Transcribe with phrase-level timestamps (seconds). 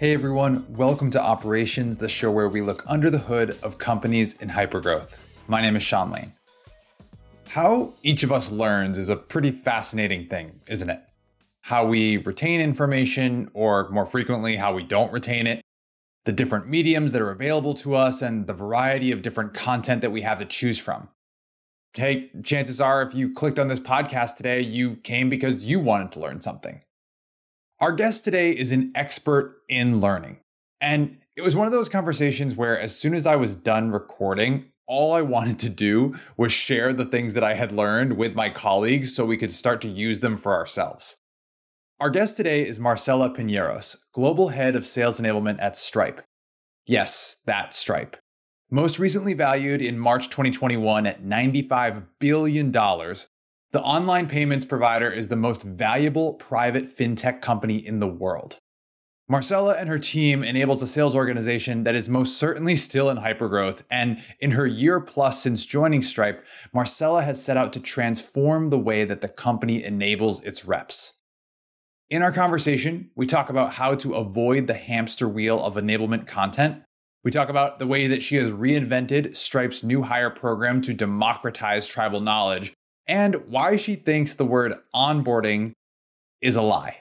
[0.00, 4.32] Hey everyone, welcome to Operations, the show where we look under the hood of companies
[4.40, 5.20] in hypergrowth.
[5.46, 6.32] My name is Sean Lane.
[7.48, 11.02] How each of us learns is a pretty fascinating thing, isn't it?
[11.60, 15.60] How we retain information, or more frequently, how we don't retain it,
[16.24, 20.12] the different mediums that are available to us, and the variety of different content that
[20.12, 21.10] we have to choose from.
[21.92, 26.10] Hey, chances are if you clicked on this podcast today, you came because you wanted
[26.12, 26.80] to learn something.
[27.80, 30.40] Our guest today is an expert in learning.
[30.82, 34.66] And it was one of those conversations where, as soon as I was done recording,
[34.86, 38.50] all I wanted to do was share the things that I had learned with my
[38.50, 41.16] colleagues so we could start to use them for ourselves.
[42.00, 46.22] Our guest today is Marcela Piñeros, Global Head of Sales Enablement at Stripe.
[46.86, 48.18] Yes, that Stripe.
[48.70, 52.70] Most recently valued in March 2021 at $95 billion,
[53.72, 58.58] the online payments provider is the most valuable private fintech company in the world.
[59.28, 63.84] Marcela and her team enables a sales organization that is most certainly still in hypergrowth.
[63.88, 68.78] And in her year plus since joining Stripe, Marcela has set out to transform the
[68.78, 71.20] way that the company enables its reps.
[72.08, 76.82] In our conversation, we talk about how to avoid the hamster wheel of enablement content.
[77.22, 81.86] We talk about the way that she has reinvented Stripe's new hire program to democratize
[81.86, 82.72] tribal knowledge
[83.06, 85.72] and why she thinks the word onboarding
[86.40, 86.98] is a lie.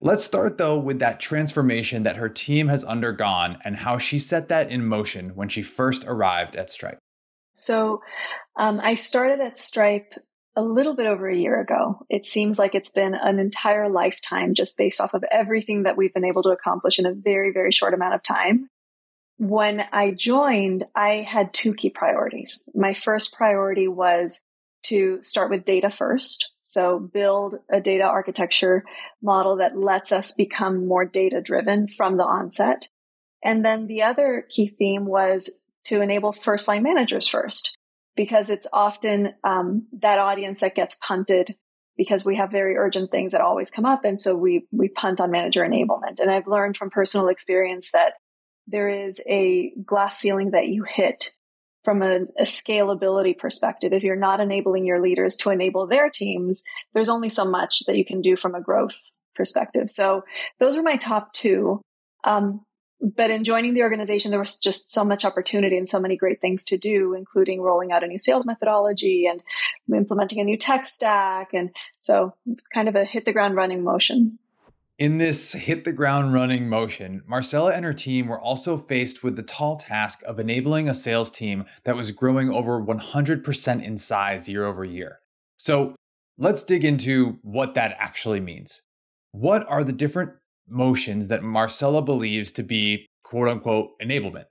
[0.00, 4.48] Let's start though with that transformation that her team has undergone and how she set
[4.48, 6.98] that in motion when she first arrived at Stripe.
[7.54, 8.00] So
[8.56, 10.14] um, I started at Stripe
[10.56, 12.04] a little bit over a year ago.
[12.08, 16.14] It seems like it's been an entire lifetime just based off of everything that we've
[16.14, 18.68] been able to accomplish in a very, very short amount of time.
[19.38, 22.64] When I joined, I had two key priorities.
[22.74, 24.42] My first priority was
[24.84, 26.56] to start with data first.
[26.62, 28.84] So build a data architecture
[29.22, 32.86] model that lets us become more data driven from the onset.
[33.42, 37.76] And then the other key theme was to enable first line managers first,
[38.14, 41.56] because it's often um, that audience that gets punted
[41.96, 44.04] because we have very urgent things that always come up.
[44.04, 46.20] And so we, we punt on manager enablement.
[46.20, 48.14] And I've learned from personal experience that
[48.66, 51.34] there is a glass ceiling that you hit
[51.82, 56.62] from a, a, scalability perspective, if you're not enabling your leaders to enable their teams,
[56.92, 58.96] there's only so much that you can do from a growth
[59.34, 59.90] perspective.
[59.90, 60.24] So
[60.58, 61.80] those are my top two.
[62.24, 62.60] Um,
[63.00, 66.40] but in joining the organization, there was just so much opportunity and so many great
[66.40, 69.42] things to do, including rolling out a new sales methodology and
[69.94, 71.54] implementing a new tech stack.
[71.54, 72.34] And so
[72.74, 74.38] kind of a hit the ground running motion.
[75.00, 79.34] In this hit the ground running motion, Marcela and her team were also faced with
[79.34, 84.46] the tall task of enabling a sales team that was growing over 100% in size
[84.46, 85.20] year over year.
[85.56, 85.94] So
[86.36, 88.82] let's dig into what that actually means.
[89.32, 90.32] What are the different
[90.68, 94.44] motions that Marcela believes to be quote unquote enablement?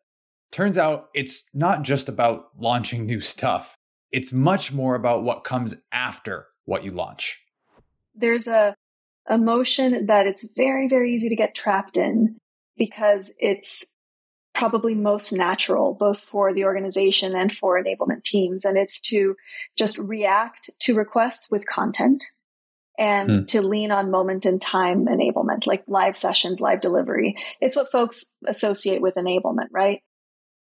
[0.51, 3.75] Turns out it's not just about launching new stuff,
[4.11, 7.39] it's much more about what comes after what you launch.
[8.15, 8.75] There's a
[9.29, 12.37] emotion that it's very, very easy to get trapped in
[12.77, 13.95] because it's
[14.53, 18.65] probably most natural both for the organization and for enablement teams.
[18.65, 19.35] And it's to
[19.77, 22.23] just react to requests with content
[22.97, 23.43] and hmm.
[23.45, 27.35] to lean on moment in time enablement, like live sessions, live delivery.
[27.61, 30.01] It's what folks associate with enablement, right?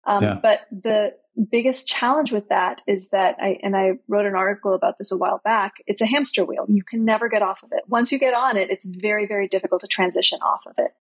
[0.07, 0.39] Um, yeah.
[0.41, 1.15] But the
[1.51, 5.17] biggest challenge with that is that I, and I wrote an article about this a
[5.17, 6.67] while back, it's a hamster wheel.
[6.69, 7.85] You can never get off of it.
[7.89, 10.93] Once you get on it, it's very, very difficult to transition off of it.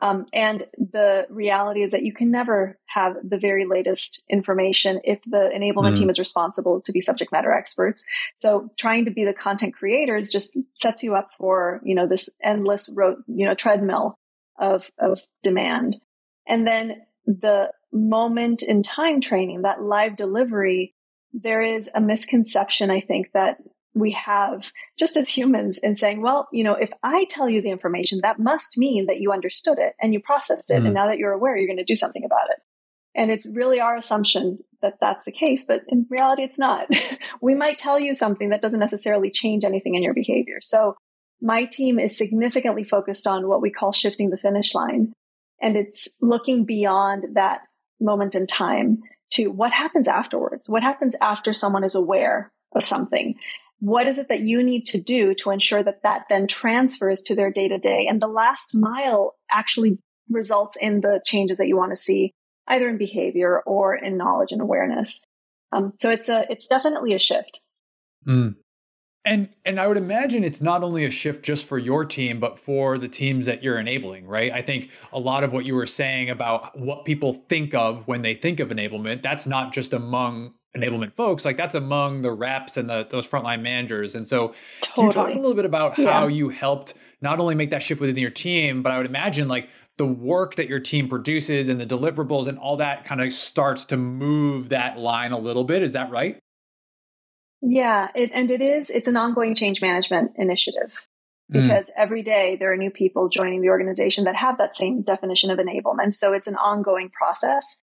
[0.00, 5.20] Um, and the reality is that you can never have the very latest information if
[5.22, 5.96] the enablement mm.
[5.96, 8.08] team is responsible to be subject matter experts.
[8.36, 12.30] So trying to be the content creators just sets you up for, you know, this
[12.40, 14.14] endless road, you know, treadmill
[14.56, 15.96] of, of demand.
[16.46, 20.94] And then the moment in time training, that live delivery,
[21.32, 23.58] there is a misconception, I think, that
[23.94, 27.70] we have just as humans in saying, well, you know, if I tell you the
[27.70, 30.82] information, that must mean that you understood it and you processed it.
[30.82, 30.86] Mm.
[30.86, 32.58] And now that you're aware, you're going to do something about it.
[33.14, 36.86] And it's really our assumption that that's the case, but in reality, it's not.
[37.42, 40.58] we might tell you something that doesn't necessarily change anything in your behavior.
[40.60, 40.94] So
[41.40, 45.12] my team is significantly focused on what we call shifting the finish line.
[45.60, 47.66] And it's looking beyond that
[48.00, 50.68] moment in time to what happens afterwards?
[50.68, 53.34] What happens after someone is aware of something?
[53.80, 57.34] What is it that you need to do to ensure that that then transfers to
[57.34, 58.06] their day to day?
[58.08, 59.98] And the last mile actually
[60.28, 62.32] results in the changes that you want to see,
[62.66, 65.24] either in behavior or in knowledge and awareness.
[65.72, 67.60] Um, so it's a, it's definitely a shift.
[68.26, 68.56] Mm.
[69.28, 72.58] And and I would imagine it's not only a shift just for your team, but
[72.58, 74.50] for the teams that you're enabling, right?
[74.50, 78.22] I think a lot of what you were saying about what people think of when
[78.22, 82.78] they think of enablement, that's not just among enablement folks, like that's among the reps
[82.78, 84.14] and the those frontline managers.
[84.14, 84.94] And so totally.
[84.94, 88.00] can you talk a little bit about how you helped not only make that shift
[88.00, 91.78] within your team, but I would imagine like the work that your team produces and
[91.78, 95.82] the deliverables and all that kind of starts to move that line a little bit.
[95.82, 96.38] Is that right?
[97.60, 101.06] Yeah, it, and it is, it's an ongoing change management initiative
[101.50, 101.62] hmm.
[101.62, 101.92] because mm.
[101.96, 105.58] every day there are new people joining the organization that have that same definition of
[105.58, 106.12] enablement.
[106.12, 107.80] So it's an ongoing process.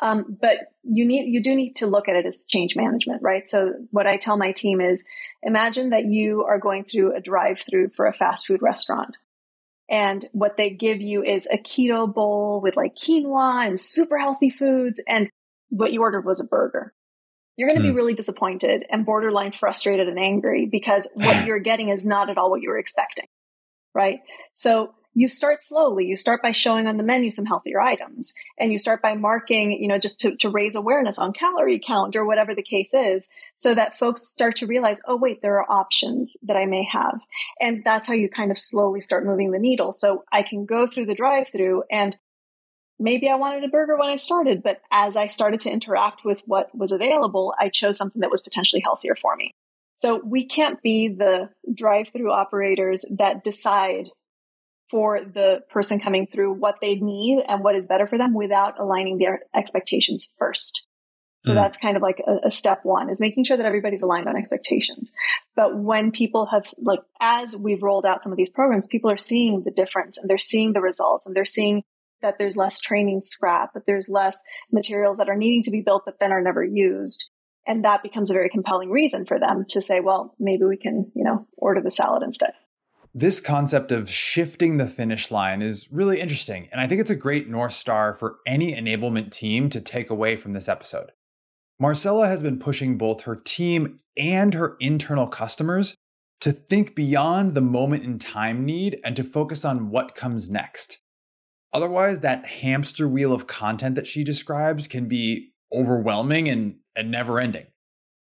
[0.00, 3.46] Um, but you need, you do need to look at it as change management, right?
[3.46, 5.06] So what I tell my team is
[5.42, 9.16] imagine that you are going through a drive through for a fast food restaurant.
[9.88, 14.50] And what they give you is a keto bowl with like quinoa and super healthy
[14.50, 15.02] foods.
[15.08, 15.30] And
[15.68, 16.92] what you ordered was a burger
[17.56, 17.88] you're going to mm.
[17.88, 17.96] be hmm.
[17.96, 22.50] really disappointed and borderline frustrated and angry because what you're getting is not at all
[22.50, 23.26] what you were expecting.
[23.94, 24.20] Right.
[24.54, 26.06] So you start slowly.
[26.06, 29.70] You start by showing on the menu some healthier items and you start by marking,
[29.72, 33.28] you know, just to, to raise awareness on calorie count or whatever the case is
[33.54, 37.20] so that folks start to realize, oh, wait, there are options that I may have.
[37.60, 39.92] And that's how you kind of slowly start moving the needle.
[39.92, 42.16] So I can go through the drive through and
[42.98, 46.42] maybe I wanted a burger when I started, but as I started to interact with
[46.46, 49.52] what was available, I chose something that was potentially healthier for me.
[49.96, 54.08] So we can't be the drive through operators that decide
[54.90, 58.78] for the person coming through what they need and what is better for them without
[58.78, 60.86] aligning their expectations first.
[61.44, 61.54] So mm.
[61.54, 64.36] that's kind of like a, a, step one is making sure that everybody's aligned on
[64.36, 65.12] expectations.
[65.54, 69.18] But when people have like, as we've rolled out some of these programs, people are
[69.18, 71.82] seeing the difference and they're seeing the results and they're seeing
[72.24, 74.42] that there's less training scrap, that there's less
[74.72, 77.30] materials that are needing to be built but then are never used.
[77.66, 81.12] And that becomes a very compelling reason for them to say, well, maybe we can,
[81.14, 82.52] you know, order the salad instead.
[83.14, 86.68] This concept of shifting the finish line is really interesting.
[86.72, 90.34] And I think it's a great North Star for any enablement team to take away
[90.34, 91.12] from this episode.
[91.78, 95.94] Marcela has been pushing both her team and her internal customers
[96.40, 100.98] to think beyond the moment in time need and to focus on what comes next.
[101.74, 107.40] Otherwise, that hamster wheel of content that she describes can be overwhelming and, and never
[107.40, 107.66] ending.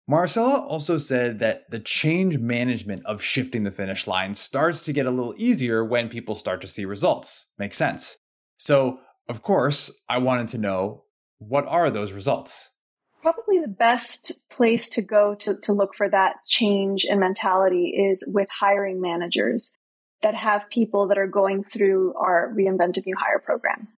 [0.06, 5.06] Marcela also said that the change management of shifting the finish line starts to get
[5.06, 7.54] a little easier when people start to see results.
[7.58, 8.18] Makes sense.
[8.58, 8.98] So,
[9.28, 11.04] of course, I wanted to know
[11.38, 12.76] what are those results?
[13.22, 18.28] Probably the best place to go to, to look for that change in mentality is
[18.34, 19.78] with hiring managers
[20.22, 23.88] that have people that are going through our reinvented new hire program.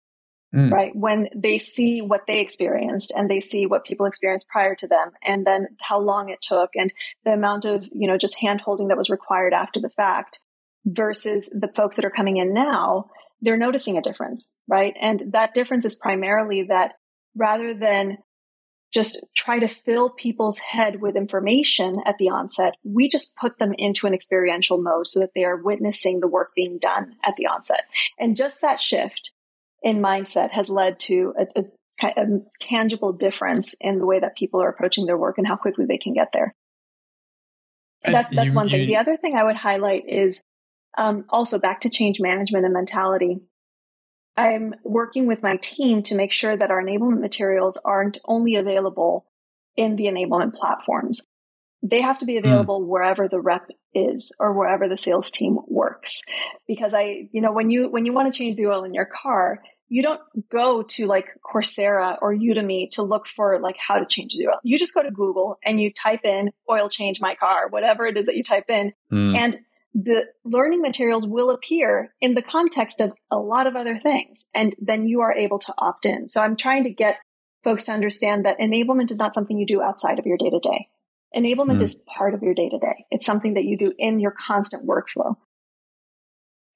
[0.55, 0.71] Mm.
[0.71, 0.95] Right.
[0.95, 5.13] When they see what they experienced and they see what people experienced prior to them
[5.27, 6.93] and then how long it took and
[7.25, 10.41] the amount of, you know, just hand holding that was required after the fact
[10.85, 13.07] versus the folks that are coming in now,
[13.41, 14.59] they're noticing a difference.
[14.69, 14.93] Right.
[15.01, 16.97] And that difference is primarily that
[17.35, 18.19] rather than
[18.93, 22.75] just try to fill people's head with information at the onset.
[22.85, 26.51] We just put them into an experiential mode so that they are witnessing the work
[26.55, 27.85] being done at the onset.
[28.19, 29.33] And just that shift
[29.83, 32.27] in mindset has led to a, a, a
[32.61, 35.99] tangible difference in the way that people are approaching their work and how quickly they
[35.99, 36.55] can get there.
[38.05, 38.81] that's that's you, one thing.
[38.81, 40.43] You, the other thing I would highlight is
[40.99, 43.41] um, also back to change management and mentality.
[44.37, 49.27] I'm working with my team to make sure that our enablement materials aren't only available
[49.77, 51.25] in the enablement platforms.
[51.83, 52.47] They have to be hmm.
[52.47, 52.87] available mm.
[52.87, 56.23] wherever the rep is or wherever the sales team works.
[56.69, 59.07] Because I, you know, when you, when you want to change the oil in your
[59.07, 64.07] car, you don't go to like Coursera or Udemy to look for like how to
[64.07, 64.59] change the oil.
[64.63, 68.17] You just go to Google and you type in oil change my car, whatever it
[68.17, 68.95] is that you type in.
[69.13, 69.35] Mm.
[69.35, 69.59] And
[69.95, 74.49] the learning materials will appear in the context of a lot of other things.
[74.55, 76.29] And then you are able to opt in.
[76.29, 77.19] So I'm trying to get
[77.63, 80.59] folks to understand that enablement is not something you do outside of your day to
[80.59, 80.89] day.
[81.37, 81.83] Enablement mm.
[81.83, 83.05] is part of your day to day.
[83.11, 85.37] It's something that you do in your constant workflow.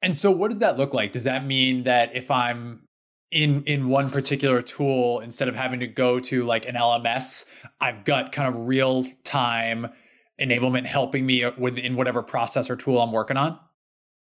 [0.03, 1.13] And so what does that look like?
[1.13, 2.83] Does that mean that if I'm
[3.31, 8.05] in in one particular tool instead of having to go to like an LMS, I've
[8.05, 9.89] got kind of real time
[10.41, 13.59] enablement helping me within whatever process or tool I'm working on?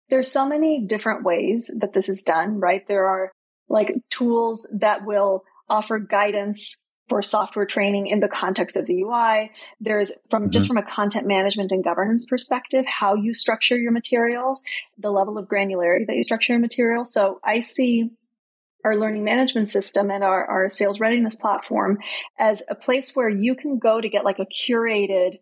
[0.08, 2.86] There's so many different ways that this is done, right?
[2.86, 3.32] There are
[3.68, 9.50] like tools that will offer guidance for software training in the context of the UI.
[9.80, 10.50] There's from mm-hmm.
[10.50, 14.64] just from a content management and governance perspective, how you structure your materials,
[14.98, 17.12] the level of granularity that you structure your materials.
[17.12, 18.10] So I see
[18.84, 21.98] our learning management system and our, our sales readiness platform
[22.38, 25.38] as a place where you can go to get like a curated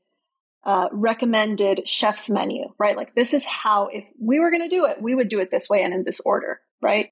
[0.65, 2.97] uh, recommended chef's menu, right?
[2.97, 5.51] Like this is how, if we were going to do it, we would do it
[5.51, 7.11] this way and in this order, right?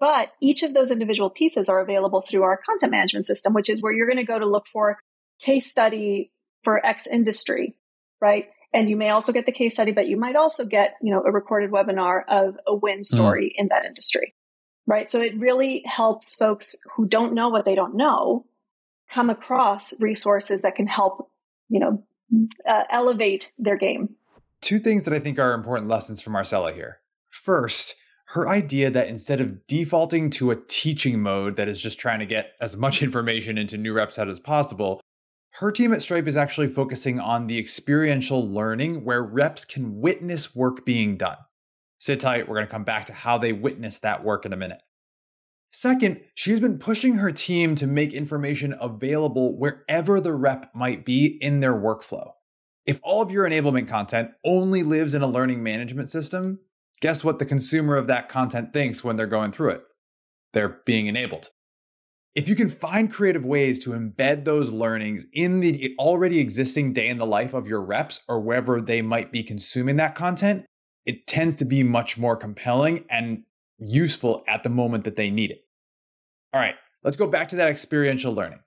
[0.00, 3.82] But each of those individual pieces are available through our content management system, which is
[3.82, 4.98] where you're going to go to look for
[5.40, 7.76] case study for X industry,
[8.20, 8.46] right?
[8.72, 11.22] And you may also get the case study, but you might also get, you know,
[11.22, 13.02] a recorded webinar of a win hmm.
[13.02, 13.62] story mm.
[13.62, 14.34] in that industry,
[14.86, 15.10] right?
[15.10, 18.44] So it really helps folks who don't know what they don't know
[19.10, 21.30] come across resources that can help,
[21.70, 22.04] you know,
[22.66, 24.16] uh, elevate their game.
[24.60, 26.98] Two things that I think are important lessons from Marcela here.
[27.28, 27.94] First,
[28.32, 32.26] her idea that instead of defaulting to a teaching mode that is just trying to
[32.26, 35.00] get as much information into new reps head as possible,
[35.60, 40.54] her team at Stripe is actually focusing on the experiential learning where reps can witness
[40.54, 41.38] work being done.
[41.98, 44.56] Sit tight, we're going to come back to how they witness that work in a
[44.56, 44.80] minute.
[45.70, 51.38] Second, she's been pushing her team to make information available wherever the rep might be
[51.40, 52.32] in their workflow.
[52.86, 56.60] If all of your enablement content only lives in a learning management system,
[57.02, 59.82] guess what the consumer of that content thinks when they're going through it?
[60.54, 61.50] They're being enabled.
[62.34, 67.08] If you can find creative ways to embed those learnings in the already existing day
[67.08, 70.64] in the life of your reps or wherever they might be consuming that content,
[71.04, 73.42] it tends to be much more compelling and
[73.78, 75.64] useful at the moment that they need it.
[76.52, 78.60] All right, let's go back to that experiential learning.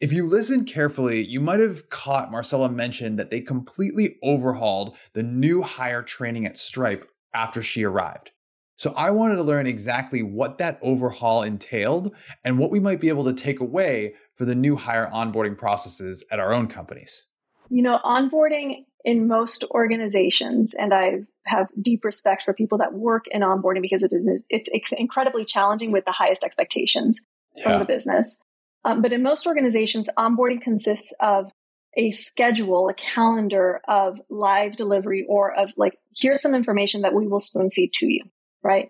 [0.00, 5.22] If you listen carefully, you might have caught Marcela mention that they completely overhauled the
[5.22, 8.32] new hire training at Stripe after she arrived.
[8.78, 13.08] So I wanted to learn exactly what that overhaul entailed and what we might be
[13.08, 17.28] able to take away for the new hire onboarding processes at our own companies.
[17.70, 23.26] You know, onboarding in most organizations, and I have deep respect for people that work
[23.28, 27.62] in onboarding because it is it's incredibly challenging with the highest expectations yeah.
[27.62, 28.42] from the business.
[28.84, 31.52] Um, but in most organizations, onboarding consists of
[31.96, 37.26] a schedule, a calendar of live delivery or of like, here's some information that we
[37.26, 38.24] will spoon feed to you,
[38.62, 38.88] right?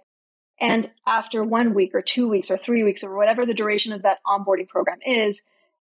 [0.61, 4.03] And after one week or two weeks or three weeks or whatever the duration of
[4.03, 5.43] that onboarding program is,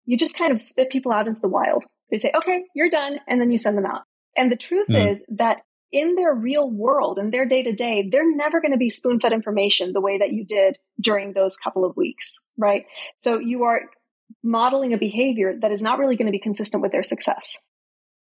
[0.07, 1.85] you just kind of spit people out into the wild.
[2.11, 3.19] You say, okay, you're done.
[3.29, 4.03] And then you send them out.
[4.37, 5.11] And the truth mm.
[5.11, 8.79] is that in their real world, in their day to day, they're never going to
[8.79, 12.85] be spoon fed information the way that you did during those couple of weeks, right?
[13.17, 13.83] So you are
[14.43, 17.67] modeling a behavior that is not really going to be consistent with their success.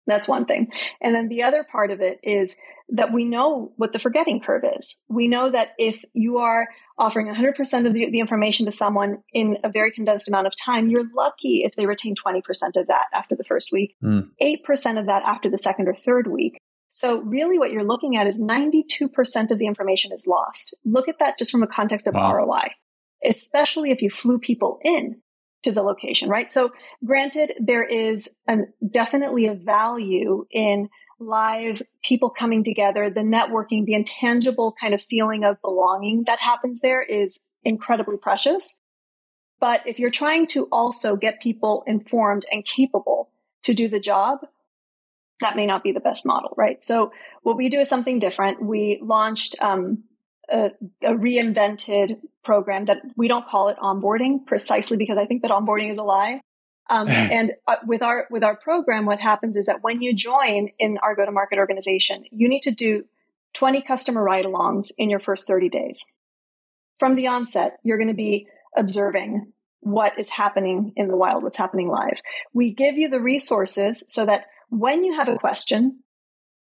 [0.07, 0.69] That's one thing.
[1.01, 2.57] And then the other part of it is
[2.91, 5.03] that we know what the forgetting curve is.
[5.09, 6.69] We know that if you are
[6.99, 10.89] offering 100% of the, the, information to someone in a very condensed amount of time,
[10.89, 12.43] you're lucky if they retain 20%
[12.77, 14.29] of that after the first week, mm.
[14.41, 16.59] 8% of that after the second or third week.
[16.91, 20.77] So really what you're looking at is 92% of the information is lost.
[20.85, 22.35] Look at that just from a context of wow.
[22.35, 22.69] ROI,
[23.25, 25.21] especially if you flew people in
[25.65, 26.51] to the location, right?
[26.51, 26.73] So
[27.05, 33.95] granted, there is an, definitely a value in live people coming together, the networking, the
[33.95, 38.81] intangible kind of feeling of belonging that happens there is incredibly precious.
[39.61, 43.31] But if you're trying to also get people informed and capable
[43.63, 44.41] to do the job,
[45.41, 46.83] that may not be the best model, right?
[46.83, 48.63] So what we do is something different.
[48.63, 50.05] We launched um,
[50.51, 50.71] a,
[51.03, 55.91] a reinvented program that we don't call it onboarding precisely because I think that onboarding
[55.91, 56.41] is a lie.
[56.91, 60.69] Um, and uh, with our with our program, what happens is that when you join
[60.79, 63.05] in our go to market organization, you need to do
[63.55, 66.13] 20 customer ride-alongs in your first 30 days.
[66.99, 71.59] From the onset, you're going to be observing what is happening in the wild, what's
[71.59, 72.21] happening live.
[72.53, 76.01] We give you the resources so that when you have a question,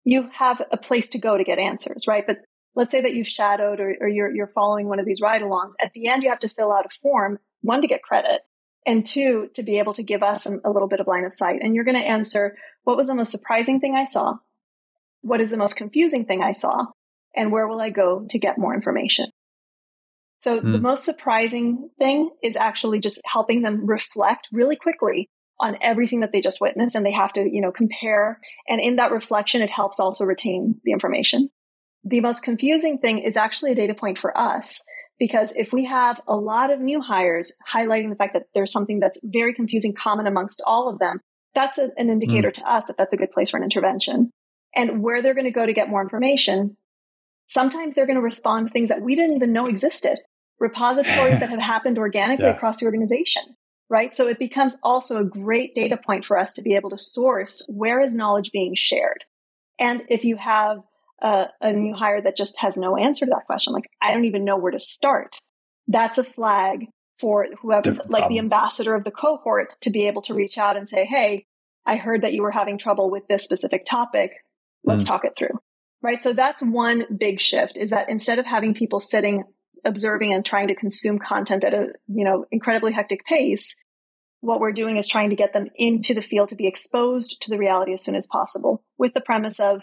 [0.03, 2.25] you have a place to go to get answers, right?
[2.25, 2.39] But
[2.75, 5.73] let's say that you've shadowed or, or you're, you're following one of these ride alongs.
[5.81, 8.41] At the end, you have to fill out a form, one, to get credit,
[8.85, 11.59] and two, to be able to give us a, little bit of line of sight.
[11.61, 14.35] And you're going to answer what was the most surprising thing I saw?
[15.21, 16.85] What is the most confusing thing I saw?
[17.35, 19.27] And where will I go to get more information?
[20.37, 20.81] So the hmm.
[20.81, 26.41] most surprising thing is actually just helping them reflect really quickly on everything that they
[26.41, 28.39] just witnessed and they have to, you know, compare.
[28.67, 31.51] And in that reflection, it helps also retain the information.
[32.03, 34.83] The most confusing thing is actually a data point for us
[35.19, 38.99] because if we have a lot of new hires highlighting the fact that there's something
[38.99, 41.19] that's very confusing common amongst all of them,
[41.53, 42.53] that's a, an indicator mm.
[42.53, 44.31] to us that that's a good place for an intervention.
[44.75, 46.75] And where they're going to go to get more information,
[47.45, 50.17] sometimes they're going to respond to things that we didn't even know existed,
[50.59, 52.55] repositories that have happened organically yeah.
[52.55, 53.43] across the organization,
[53.89, 54.15] right?
[54.15, 57.69] So it becomes also a great data point for us to be able to source
[57.75, 59.23] where is knowledge being shared.
[59.77, 60.79] And if you have
[61.21, 63.73] a, a new hire that just has no answer to that question.
[63.73, 65.37] Like, I don't even know where to start.
[65.87, 66.87] That's a flag
[67.19, 68.35] for whoever, Different like problem.
[68.35, 71.45] the ambassador of the cohort, to be able to reach out and say, Hey,
[71.85, 74.31] I heard that you were having trouble with this specific topic.
[74.83, 75.07] Let's mm.
[75.07, 75.59] talk it through.
[76.01, 76.21] Right.
[76.21, 79.43] So that's one big shift is that instead of having people sitting,
[79.85, 83.75] observing and trying to consume content at a, you know, incredibly hectic pace,
[84.39, 87.51] what we're doing is trying to get them into the field to be exposed to
[87.51, 89.81] the reality as soon as possible with the premise of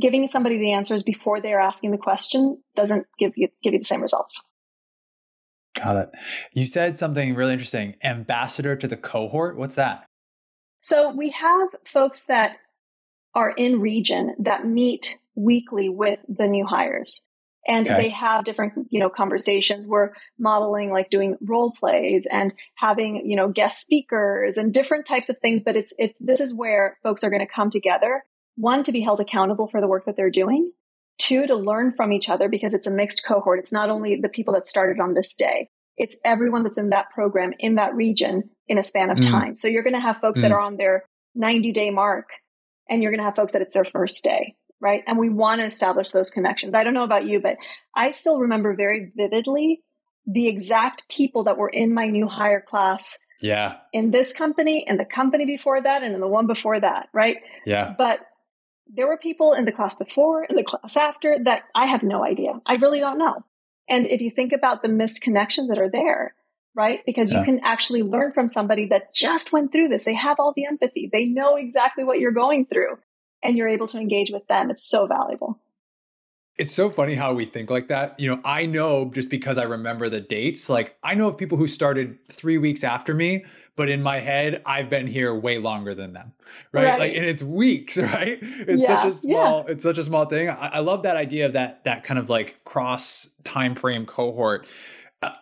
[0.00, 3.84] giving somebody the answers before they're asking the question doesn't give you give you the
[3.84, 4.50] same results.
[5.76, 6.10] Got it.
[6.52, 7.96] You said something really interesting.
[8.02, 9.56] Ambassador to the cohort.
[9.56, 10.04] What's that?
[10.80, 12.58] So we have folks that
[13.34, 17.28] are in region that meet weekly with the new hires
[17.66, 17.96] and okay.
[17.96, 23.36] they have different you know conversations we're modeling like doing role plays and having you
[23.36, 27.24] know guest speakers and different types of things but it's it's this is where folks
[27.24, 28.24] are going to come together
[28.56, 30.72] one to be held accountable for the work that they're doing
[31.18, 34.28] two to learn from each other because it's a mixed cohort it's not only the
[34.28, 38.50] people that started on this day it's everyone that's in that program in that region
[38.66, 39.30] in a span of mm.
[39.30, 39.54] time.
[39.54, 40.42] So you're going to have folks mm.
[40.42, 42.30] that are on their 90 day mark
[42.88, 45.02] and you're going to have folks that it's their first day, right?
[45.06, 46.74] And we want to establish those connections.
[46.74, 47.56] I don't know about you, but
[47.94, 49.82] I still remember very vividly
[50.26, 53.18] the exact people that were in my new hire class.
[53.40, 53.76] Yeah.
[53.92, 57.36] In this company and the company before that and in the one before that, right?
[57.66, 57.94] Yeah.
[57.96, 58.20] But
[58.86, 62.24] there were people in the class before in the class after that I have no
[62.24, 62.60] idea.
[62.66, 63.44] I really don't know.
[63.88, 66.34] And if you think about the missed connections that are there,
[66.74, 67.04] right?
[67.06, 67.40] Because yeah.
[67.40, 70.04] you can actually learn from somebody that just went through this.
[70.04, 71.08] They have all the empathy.
[71.12, 72.98] They know exactly what you're going through
[73.42, 74.70] and you're able to engage with them.
[74.70, 75.60] It's so valuable.
[76.56, 78.18] It's so funny how we think like that.
[78.18, 81.58] You know, I know just because I remember the dates, like I know of people
[81.58, 83.44] who started three weeks after me,
[83.76, 86.32] but in my head, I've been here way longer than them.
[86.72, 86.84] Right.
[86.84, 87.00] right.
[87.00, 88.38] Like, and it's weeks, right?
[88.40, 89.02] It's yeah.
[89.02, 89.72] such a small, yeah.
[89.72, 90.48] it's such a small thing.
[90.48, 94.66] I, I, love that idea of that, that kind of like cross time frame cohort.
[95.22, 95.32] Uh,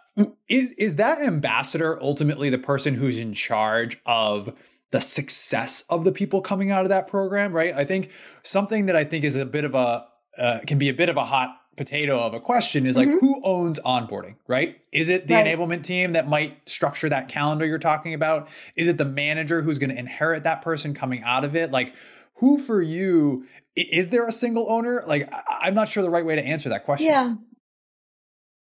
[0.48, 4.54] is, is that ambassador ultimately the person who's in charge of
[4.90, 7.52] the success of the people coming out of that program?
[7.52, 7.74] Right.
[7.74, 8.10] I think
[8.42, 10.06] something that I think is a bit of a,
[10.38, 13.18] uh, can be a bit of a hot potato of a question is like mm-hmm.
[13.18, 14.78] who owns onboarding, right?
[14.92, 15.46] Is it the right.
[15.46, 18.48] enablement team that might structure that calendar you're talking about?
[18.76, 21.70] Is it the manager who's going to inherit that person coming out of it?
[21.70, 21.94] Like
[22.36, 25.02] who for you is there a single owner?
[25.06, 27.06] Like I'm not sure the right way to answer that question.
[27.06, 27.34] Yeah.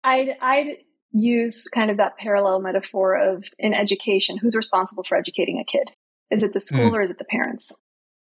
[0.02, 0.78] I'd I'd
[1.12, 5.90] use kind of that parallel metaphor of in education, who's responsible for educating a kid?
[6.30, 6.92] Is it the school mm.
[6.92, 7.80] or is it the parents?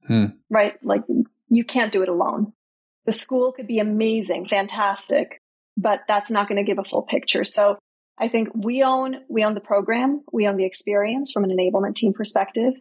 [0.10, 0.36] Mm.
[0.50, 0.78] Right?
[0.84, 1.02] Like
[1.50, 2.54] you can't do it alone.
[3.06, 5.42] The school could be amazing, fantastic,
[5.78, 7.44] but that's not going to give a full picture.
[7.44, 7.78] So
[8.18, 10.24] I think we own, we own the program.
[10.32, 12.74] We own the experience from an enablement team perspective.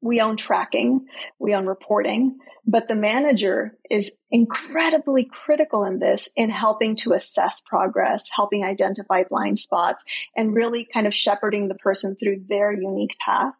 [0.00, 1.06] We own tracking.
[1.38, 7.60] We own reporting, but the manager is incredibly critical in this in helping to assess
[7.60, 10.04] progress, helping identify blind spots
[10.36, 13.52] and really kind of shepherding the person through their unique path.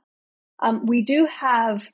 [0.60, 1.90] Um, we do have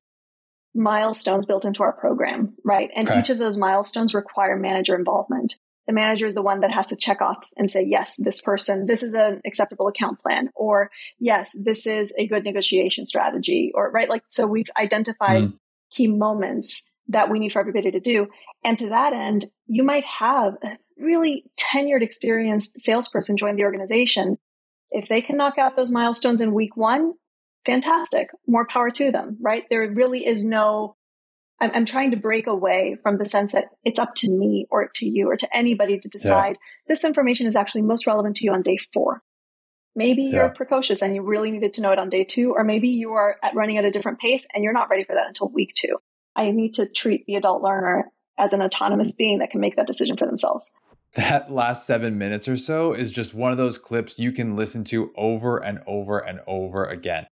[0.77, 2.91] milestones built into our program, right?
[2.95, 3.19] And okay.
[3.19, 5.59] each of those milestones require manager involvement.
[5.87, 8.87] The manager is the one that has to check off and say, yes, this person,
[8.87, 13.91] this is an acceptable account plan, or yes, this is a good negotiation strategy, or
[13.91, 14.09] right?
[14.09, 15.59] Like, so we've identified mm.
[15.93, 18.29] key moments that we need for everybody to do.
[18.65, 24.39] And to that end, you might have a really tenured, experienced salesperson join the organization.
[24.91, 27.15] If they can knock out those milestones in week one,
[27.67, 28.31] fantastic.
[28.47, 29.65] More power to them, right?
[29.69, 30.97] There really is no,
[31.61, 34.89] I'm, I'm, trying to break away from the sense that it's up to me or
[34.95, 36.85] to you or to anybody to decide yeah.
[36.89, 39.23] this information is actually most relevant to you on day four.
[39.95, 40.31] Maybe yeah.
[40.31, 43.13] you're precocious and you really needed to know it on day two, or maybe you
[43.13, 45.73] are at running at a different pace and you're not ready for that until week
[45.75, 45.99] two.
[46.35, 49.87] I need to treat the adult learner as an autonomous being that can make that
[49.87, 50.77] decision for themselves
[51.17, 54.85] that last seven minutes or so is just one of those clips you can listen
[54.85, 57.27] to over and over and over again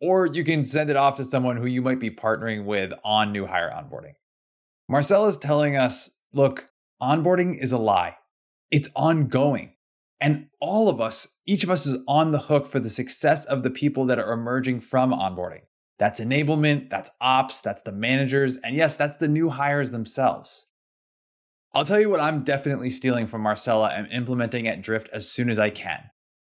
[0.00, 3.32] or you can send it off to someone who you might be partnering with on
[3.32, 4.14] new hire onboarding.
[4.88, 6.70] Marcela is telling us look,
[7.02, 8.16] onboarding is a lie,
[8.70, 9.74] it's ongoing.
[10.22, 13.62] And all of us, each of us is on the hook for the success of
[13.62, 15.62] the people that are emerging from onboarding.
[15.98, 20.66] That's enablement, that's ops, that's the managers, and yes, that's the new hires themselves.
[21.74, 25.48] I'll tell you what I'm definitely stealing from Marcela and implementing at Drift as soon
[25.48, 26.09] as I can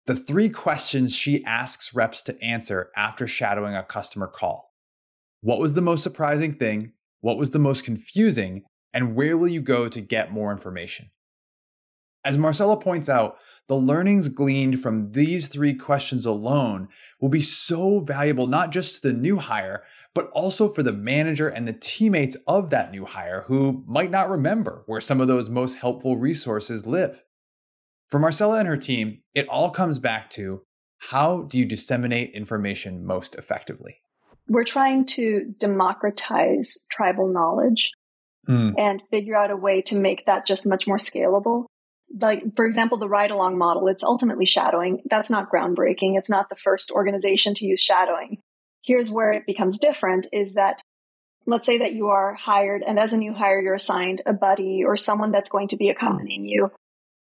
[0.07, 4.73] the three questions she asks reps to answer after shadowing a customer call.
[5.41, 6.93] What was the most surprising thing?
[7.19, 8.63] What was the most confusing?
[8.93, 11.11] And where will you go to get more information?
[12.23, 16.87] As Marcela points out, the learnings gleaned from these three questions alone
[17.19, 21.49] will be so valuable not just to the new hire, but also for the manager
[21.49, 25.49] and the teammates of that new hire who might not remember where some of those
[25.49, 27.23] most helpful resources live.
[28.09, 30.63] For Marcela and her team, it all comes back to
[30.99, 34.01] how do you disseminate information most effectively?
[34.47, 37.91] we're trying to democratize tribal knowledge
[38.47, 38.73] mm.
[38.77, 41.65] and figure out a way to make that just much more scalable.
[42.19, 45.01] Like, for example, the ride along model, it's ultimately shadowing.
[45.09, 46.15] That's not groundbreaking.
[46.15, 48.37] It's not the first organization to use shadowing.
[48.83, 50.81] Here's where it becomes different is that
[51.45, 54.83] let's say that you are hired and as a new hire, you're assigned a buddy
[54.85, 56.71] or someone that's going to be accompanying you.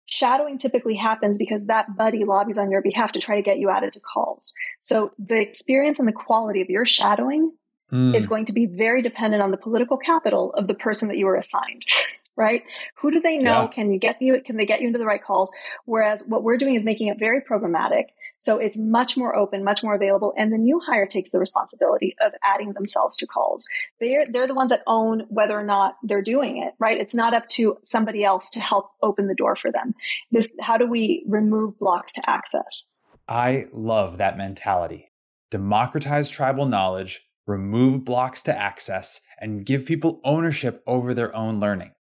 [0.05, 3.69] Shadowing typically happens because that buddy lobbies on your behalf to try to get you
[3.69, 4.53] added to calls.
[4.79, 7.53] So the experience and the quality of your shadowing
[7.91, 8.15] mm.
[8.15, 11.25] is going to be very dependent on the political capital of the person that you
[11.25, 11.85] were assigned.
[12.35, 12.63] right?
[12.95, 13.61] Who do they know?
[13.61, 13.67] Yeah.
[13.67, 14.41] Can you get you?
[14.41, 15.53] Can they get you into the right calls?
[15.85, 18.05] Whereas what we're doing is making it very programmatic.
[18.43, 20.33] So it's much more open, much more available.
[20.37, 23.65] And the new hire takes the responsibility of adding themselves to calls.
[24.01, 26.99] They're, they're the ones that own whether or not they're doing it, right?
[26.99, 29.95] It's not up to somebody else to help open the door for them.
[30.29, 32.91] This, how do we remove blocks to access?
[33.29, 35.13] I love that mentality.
[35.49, 41.93] Democratize tribal knowledge, remove blocks to access, and give people ownership over their own learning.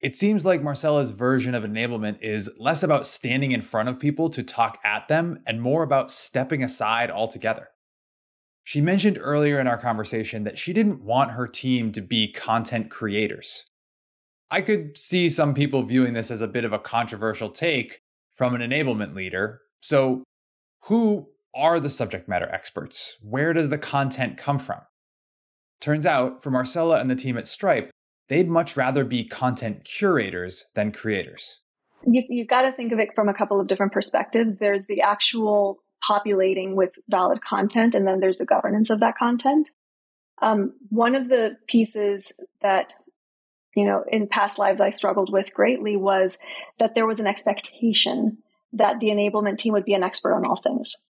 [0.00, 4.30] It seems like Marcela's version of enablement is less about standing in front of people
[4.30, 7.68] to talk at them and more about stepping aside altogether.
[8.62, 12.90] She mentioned earlier in our conversation that she didn't want her team to be content
[12.90, 13.70] creators.
[14.50, 18.00] I could see some people viewing this as a bit of a controversial take
[18.34, 19.62] from an enablement leader.
[19.80, 20.22] So,
[20.84, 23.16] who are the subject matter experts?
[23.20, 24.80] Where does the content come from?
[25.80, 27.90] Turns out, for Marcela and the team at Stripe,
[28.28, 31.62] they'd much rather be content curators than creators.
[32.06, 34.58] You, you've got to think of it from a couple of different perspectives.
[34.58, 39.70] There's the actual populating with valid content, and then there's the governance of that content.
[40.40, 42.92] Um, one of the pieces that
[43.74, 46.38] you know in past lives I struggled with greatly was
[46.78, 48.38] that there was an expectation
[48.72, 51.07] that the enablement team would be an expert on all things.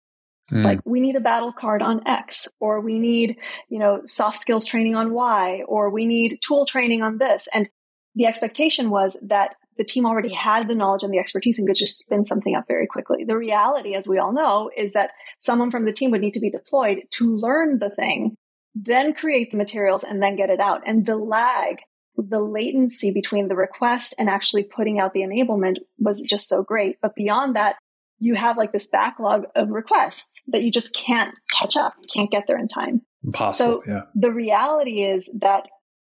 [0.51, 0.63] Mm.
[0.63, 3.37] Like we need a battle card on X, or we need,
[3.69, 7.47] you know, soft skills training on Y, or we need tool training on this.
[7.53, 7.69] And
[8.15, 11.75] the expectation was that the team already had the knowledge and the expertise and could
[11.75, 13.23] just spin something up very quickly.
[13.23, 16.39] The reality, as we all know, is that someone from the team would need to
[16.39, 18.35] be deployed to learn the thing,
[18.73, 20.81] then create the materials and then get it out.
[20.85, 21.77] And the lag,
[22.15, 26.97] the latency between the request and actually putting out the enablement was just so great.
[27.01, 27.75] But beyond that,
[28.19, 32.31] you have like this backlog of requests that you just can't catch up, you can't
[32.31, 33.01] get there in time.
[33.23, 33.83] Impossible.
[33.83, 34.01] So yeah.
[34.15, 35.67] the reality is that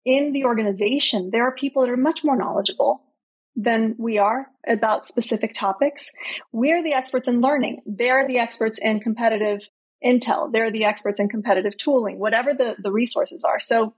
[0.05, 3.03] in the organization, there are people that are much more knowledgeable
[3.57, 6.13] than we are about specific topics.
[6.53, 7.83] We're the experts in learning.
[7.85, 9.69] They're the experts in competitive
[10.05, 10.53] intel.
[10.53, 13.59] They're the experts in competitive tooling, whatever the, the resources are.
[13.59, 13.95] So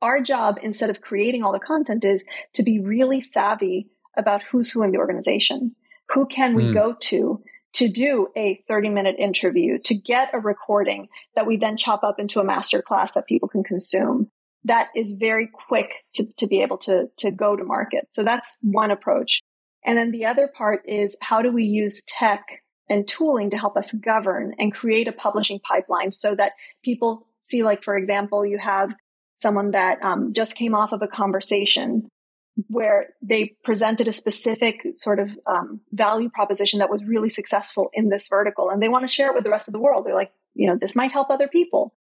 [0.00, 4.70] our job, instead of creating all the content, is to be really savvy about who's
[4.72, 5.76] who in the organization.
[6.14, 6.74] Who can we mm.
[6.74, 7.42] go to
[7.74, 12.18] to do a 30 minute interview, to get a recording that we then chop up
[12.18, 14.28] into a master class that people can consume?
[14.64, 18.08] That is very quick to, to be able to, to go to market.
[18.10, 19.40] So that's one approach.
[19.84, 22.44] And then the other part is how do we use tech
[22.88, 26.52] and tooling to help us govern and create a publishing pipeline so that
[26.84, 28.94] people see, like, for example, you have
[29.36, 32.08] someone that um, just came off of a conversation
[32.68, 38.08] where they presented a specific sort of um, value proposition that was really successful in
[38.08, 40.04] this vertical and they want to share it with the rest of the world.
[40.04, 41.94] They're like you know this might help other people.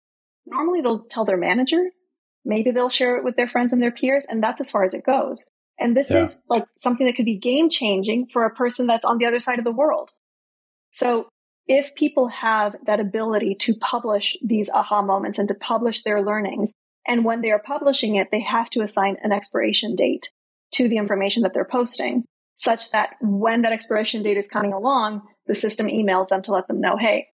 [0.46, 1.90] Normally they'll tell their manager.
[2.44, 4.94] Maybe they'll share it with their friends and their peers and that's as far as
[4.94, 5.48] it goes.
[5.78, 6.24] And this yeah.
[6.24, 9.38] is like something that could be game changing for a person that's on the other
[9.38, 10.10] side of the world.
[10.90, 11.28] So
[11.66, 16.72] if people have that ability to publish these aha moments and to publish their learnings
[17.06, 20.30] and when they are publishing it, they have to assign an expiration date
[20.72, 22.24] to the information that they're posting
[22.56, 26.68] such that when that expiration date is coming along, the system emails them to let
[26.68, 27.28] them know, hey,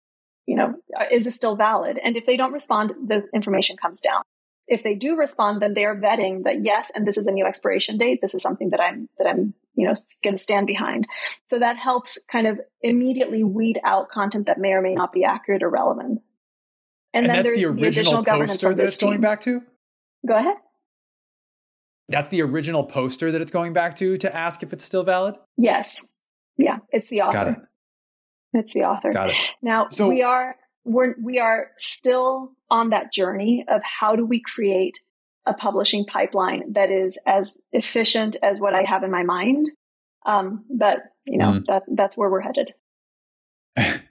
[0.47, 0.75] you know,
[1.11, 1.99] is this still valid?
[2.03, 4.23] And if they don't respond, the information comes down.
[4.69, 7.45] If they do respond, then they are vetting that yes, and this is a new
[7.45, 8.21] expiration date.
[8.23, 9.95] This is something that I'm that I'm you know
[10.25, 11.07] going to stand behind.
[11.45, 15.25] So that helps kind of immediately weed out content that may or may not be
[15.25, 16.21] accurate or relevant.
[17.13, 19.63] And, and then there's the, the additional poster that it's going back to.
[20.27, 20.57] Go ahead.
[22.09, 25.35] That's the original poster that it's going back to to ask if it's still valid?
[25.57, 26.11] Yes.
[26.57, 27.33] Yeah, it's the author.
[27.33, 27.59] Got it.
[28.55, 29.13] It's the author.
[29.13, 29.37] Got it.
[29.61, 34.41] Now, so, we are we're we are still on that journey of how do we
[34.41, 34.99] create
[35.45, 39.71] a publishing pipeline that is as efficient as what I have in my mind.
[40.25, 41.67] Um, but you know, mm.
[41.67, 42.73] that that's where we're headed.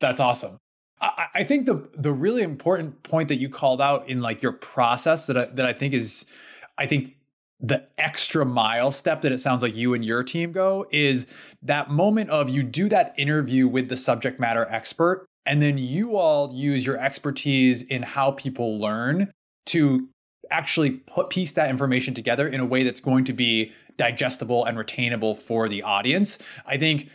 [0.00, 0.58] that's awesome.
[1.00, 4.52] I, I think the the really important point that you called out in like your
[4.52, 6.36] process that I, that I think is
[6.80, 7.14] I think
[7.60, 11.26] the extra mile step that it sounds like you and your team go is
[11.62, 16.16] that moment of you do that interview with the subject matter expert And then you
[16.16, 19.32] all use your expertise in how people learn
[19.66, 20.08] to
[20.50, 24.76] actually put piece that information together in a way that's going to be digestible and
[24.76, 26.42] retainable for the audience.
[26.66, 27.08] I think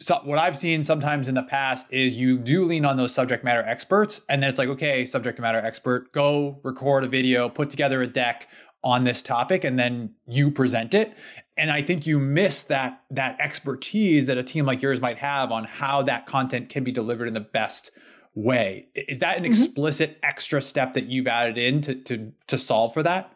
[0.00, 3.44] so what I've seen sometimes in the past is you do lean on those subject
[3.44, 7.70] matter experts, and then it's like, okay, subject matter expert, go record a video, put
[7.70, 8.48] together a deck
[8.84, 11.16] on this topic, and then you present it.
[11.56, 15.52] And I think you miss that that expertise that a team like yours might have
[15.52, 17.90] on how that content can be delivered in the best
[18.34, 18.88] way.
[18.94, 19.50] Is that an mm-hmm.
[19.50, 23.32] explicit extra step that you've added in to to to solve for that?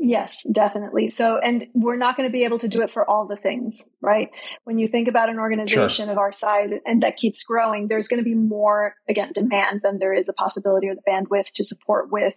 [0.00, 1.10] Yes, definitely.
[1.10, 3.94] So, and we're not going to be able to do it for all the things,
[4.00, 4.30] right?
[4.62, 6.12] When you think about an organization sure.
[6.12, 9.98] of our size and that keeps growing, there's going to be more, again, demand than
[9.98, 12.34] there is a possibility or the bandwidth to support with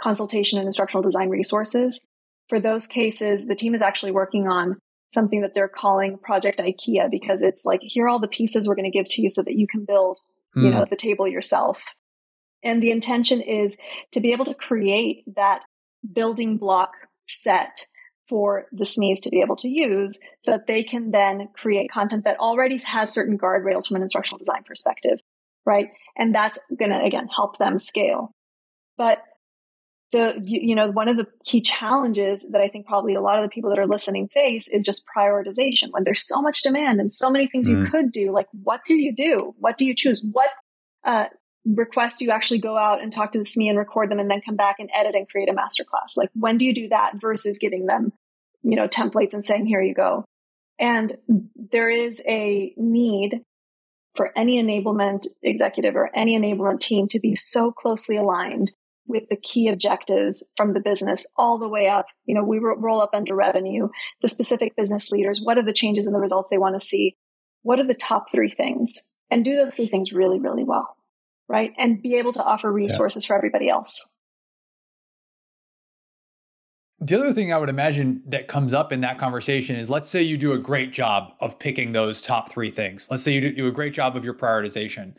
[0.00, 2.06] consultation and instructional design resources.
[2.48, 4.78] For those cases, the team is actually working on
[5.10, 8.74] something that they're calling Project IKEA because it's like, here are all the pieces we're
[8.74, 10.18] going to give to you so that you can build,
[10.56, 10.62] mm.
[10.62, 10.90] you know, hmm.
[10.90, 11.80] the table yourself.
[12.62, 13.78] And the intention is
[14.12, 15.62] to be able to create that
[16.12, 16.92] building block
[17.28, 17.86] set
[18.28, 22.24] for the SMEs to be able to use so that they can then create content
[22.24, 25.20] that already has certain guardrails from an instructional design perspective,
[25.64, 25.90] right?
[26.16, 28.32] And that's going to, again, help them scale.
[28.98, 29.22] But
[30.12, 33.42] the, you, know, one of the key challenges that I think probably a lot of
[33.42, 35.90] the people that are listening face is just prioritization.
[35.90, 37.76] When there's so much demand and so many things mm.
[37.76, 39.54] you could do, like what do you do?
[39.58, 40.24] What do you choose?
[40.30, 40.50] What
[41.04, 41.26] uh,
[41.66, 44.40] request you actually go out and talk to the SME and record them and then
[44.40, 46.16] come back and edit and create a masterclass?
[46.16, 48.12] Like when do you do that versus giving them,
[48.62, 50.24] you know, templates and saying, here you go.
[50.78, 51.16] And
[51.56, 53.40] there is a need
[54.14, 58.72] for any enablement executive or any enablement team to be so closely aligned
[59.08, 62.06] with the key objectives from the business all the way up.
[62.24, 63.88] You know, we roll up under revenue,
[64.22, 65.40] the specific business leaders.
[65.42, 67.16] What are the changes and the results they want to see?
[67.62, 69.10] What are the top three things?
[69.30, 70.96] And do those three things really, really well
[71.48, 71.72] right?
[71.78, 73.28] And be able to offer resources yeah.
[73.28, 74.14] for everybody else.
[76.98, 80.22] The other thing I would imagine that comes up in that conversation is let's say
[80.22, 83.08] you do a great job of picking those top three things.
[83.10, 85.14] Let's say you do a great job of your prioritization.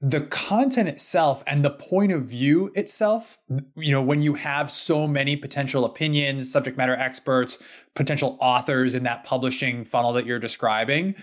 [0.00, 3.38] The content itself and the point of view itself,
[3.74, 7.62] you know, when you have so many potential opinions, subject matter experts,
[7.94, 11.16] potential authors in that publishing funnel that you're describing,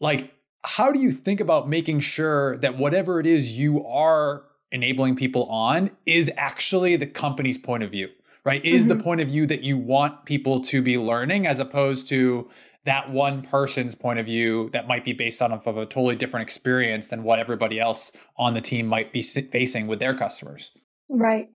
[0.00, 0.32] like
[0.64, 5.44] how do you think about making sure that whatever it is you are enabling people
[5.44, 8.08] on is actually the company's point of view,
[8.44, 8.64] right?
[8.64, 8.98] Is mm-hmm.
[8.98, 12.50] the point of view that you want people to be learning as opposed to
[12.88, 16.42] that one person's point of view that might be based on of a totally different
[16.42, 20.70] experience than what everybody else on the team might be facing with their customers.
[21.10, 21.48] Right.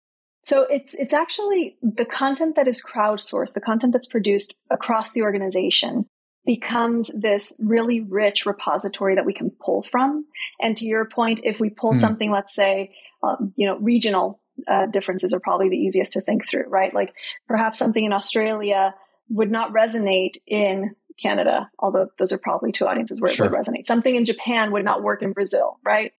[0.43, 5.24] So it's it's actually the content that is crowdsourced, the content that's produced across the
[5.24, 6.06] organization
[6.46, 10.26] becomes this really rich repository that we can pull from.
[10.62, 11.96] And to your point, if we pull mm.
[11.96, 12.93] something, let's say,
[13.24, 16.93] um, you know, regional uh, differences are probably the easiest to think through, right?
[16.93, 17.12] Like
[17.48, 18.93] perhaps something in Australia
[19.30, 23.45] would not resonate in Canada, although those are probably two audiences where sure.
[23.45, 23.86] it would resonate.
[23.86, 26.12] Something in Japan would not work in Brazil, right?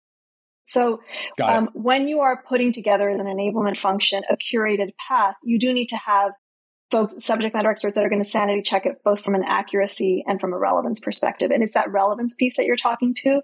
[0.64, 1.00] So
[1.42, 5.72] um, when you are putting together as an enablement function a curated path, you do
[5.72, 6.32] need to have
[6.90, 10.24] folks, subject matter experts that are going to sanity check it both from an accuracy
[10.26, 11.50] and from a relevance perspective.
[11.50, 13.42] And it's that relevance piece that you're talking to,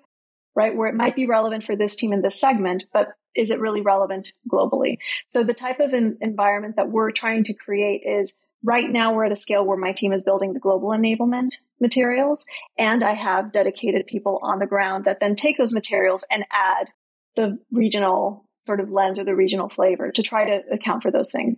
[0.54, 0.74] right?
[0.74, 3.80] Where it might be relevant for this team in this segment, but is it really
[3.80, 4.98] relevant globally?
[5.28, 9.24] So the type of in- environment that we're trying to create is right now we're
[9.24, 12.46] at a scale where my team is building the global enablement materials
[12.78, 16.90] and I have dedicated people on the ground that then take those materials and add
[17.36, 21.32] the regional sort of lens or the regional flavor to try to account for those
[21.32, 21.56] things.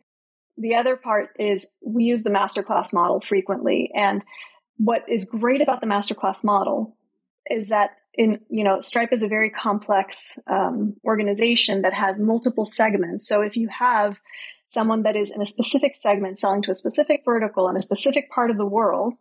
[0.57, 3.91] The other part is we use the masterclass model frequently.
[3.95, 4.25] And
[4.77, 6.97] what is great about the masterclass model
[7.51, 12.67] is that in you know stripe is a very complex um, organization that has multiple
[12.67, 14.19] segments so if you have
[14.73, 18.31] someone that is in a specific segment selling to a specific vertical in a specific
[18.31, 19.15] part of the world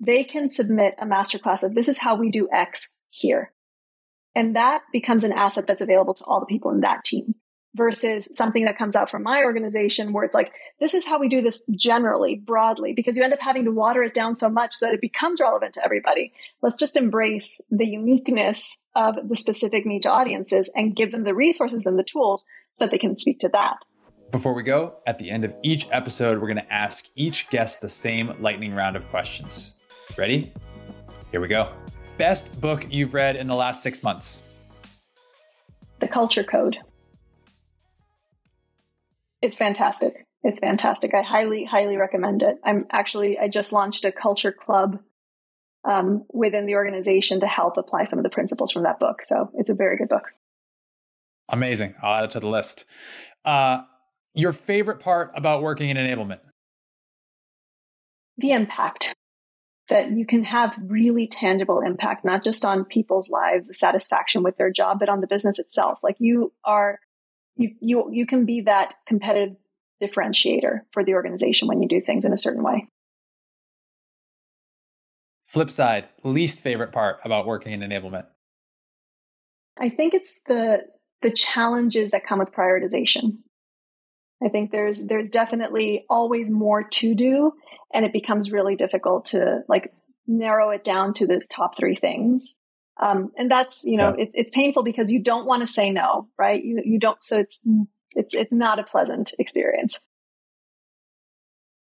[0.00, 3.52] they can submit a masterclass of this is how we do x here
[4.34, 7.34] and that becomes an asset that's available to all the people in that team
[7.74, 11.28] versus something that comes out from my organization where it's like, this is how we
[11.28, 14.74] do this generally, broadly, because you end up having to water it down so much
[14.74, 16.32] so that it becomes relevant to everybody.
[16.62, 21.86] Let's just embrace the uniqueness of the specific niche audiences and give them the resources
[21.86, 23.84] and the tools so that they can speak to that.
[24.30, 27.80] Before we go, at the end of each episode, we're going to ask each guest
[27.80, 29.74] the same lightning round of questions.
[30.16, 30.52] Ready?
[31.30, 31.72] Here we go.
[32.16, 34.58] Best book you've read in the last six months?
[36.00, 36.78] The Culture Code
[39.40, 40.26] it's fantastic.
[40.42, 41.14] It's fantastic.
[41.14, 42.56] I highly, highly recommend it.
[42.64, 45.00] I'm actually, I just launched a culture club
[45.84, 49.22] um, within the organization to help apply some of the principles from that book.
[49.22, 50.24] So it's a very good book.
[51.48, 51.94] Amazing.
[52.02, 52.84] I'll add it to the list.
[53.44, 53.82] Uh,
[54.38, 56.38] your favorite part about working in enablement?
[58.36, 59.16] The impact
[59.88, 64.56] that you can have really tangible impact, not just on people's lives, the satisfaction with
[64.56, 65.98] their job, but on the business itself.
[66.04, 67.00] Like you are,
[67.56, 69.56] you, you, you can be that competitive
[70.00, 72.86] differentiator for the organization when you do things in a certain way.
[75.46, 78.26] Flip side, least favorite part about working in enablement?
[79.80, 80.82] I think it's the
[81.22, 83.38] the challenges that come with prioritization.
[84.42, 87.52] I think there's there's definitely always more to do
[87.92, 89.92] and it becomes really difficult to like
[90.26, 92.58] narrow it down to the top three things.
[93.00, 94.24] Um, and that's you know yeah.
[94.24, 96.62] it, it's painful because you don't want to say no, right?
[96.62, 97.62] You you don't so it's
[98.12, 100.00] it's it's not a pleasant experience.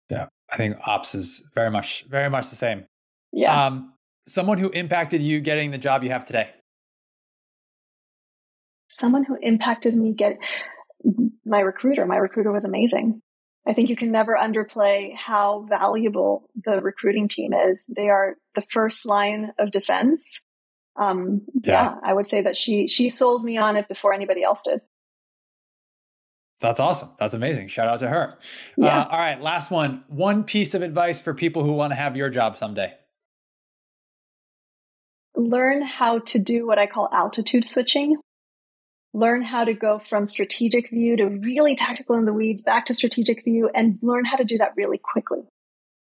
[0.10, 2.86] Yeah, I think ops is very much very much the same.
[3.34, 3.66] Yeah.
[3.66, 3.94] Um,
[4.28, 6.52] someone who impacted you getting the job you have today.
[8.90, 10.38] Someone who impacted me get
[11.46, 12.06] my recruiter.
[12.06, 13.22] My recruiter was amazing.
[13.68, 17.92] I think you can never underplay how valuable the recruiting team is.
[17.94, 20.44] They are the first line of defense.
[20.96, 21.84] Um, yeah.
[21.84, 24.80] yeah, I would say that she she sold me on it before anybody else did.
[26.60, 27.10] That's awesome.
[27.20, 27.68] That's amazing.
[27.68, 28.36] Shout out to her.
[28.78, 29.02] Yeah.
[29.02, 30.04] Uh, all right, last one.
[30.08, 32.94] One piece of advice for people who want to have your job someday.
[35.36, 38.18] Learn how to do what I call altitude switching.
[39.14, 42.94] Learn how to go from strategic view to really tactical in the weeds back to
[42.94, 45.40] strategic view and learn how to do that really quickly.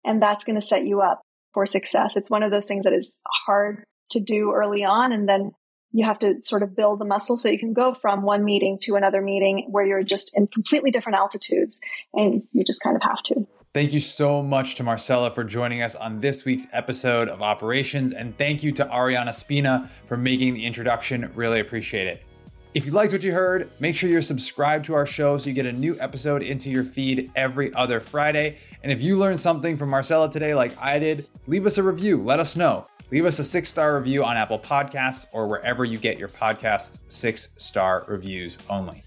[0.04, 1.22] And that's going to set you up
[1.54, 2.16] for success.
[2.16, 5.12] It's one of those things that is hard to do early on.
[5.12, 5.52] And then
[5.92, 8.78] you have to sort of build the muscle so you can go from one meeting
[8.82, 11.80] to another meeting where you're just in completely different altitudes
[12.12, 13.46] and you just kind of have to.
[13.74, 18.12] Thank you so much to Marcela for joining us on this week's episode of Operations.
[18.12, 21.30] And thank you to Ariana Spina for making the introduction.
[21.34, 22.28] Really appreciate it.
[22.74, 25.54] If you liked what you heard, make sure you're subscribed to our show so you
[25.54, 28.59] get a new episode into your feed every other Friday.
[28.83, 32.22] And if you learned something from Marcela today, like I did, leave us a review.
[32.22, 32.87] Let us know.
[33.11, 37.00] Leave us a six star review on Apple Podcasts or wherever you get your podcasts,
[37.11, 39.02] six star reviews only.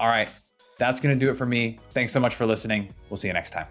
[0.00, 0.30] All right,
[0.78, 1.78] that's going to do it for me.
[1.90, 2.92] Thanks so much for listening.
[3.10, 3.66] We'll see you next time.